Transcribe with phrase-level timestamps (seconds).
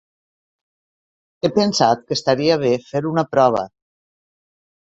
[1.43, 3.63] He pensat que estaria bé fer una prova.